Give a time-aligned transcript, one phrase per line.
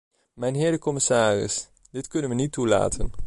[0.33, 3.11] Mijnheer de commissaris, dit kunnen we niet toelaten.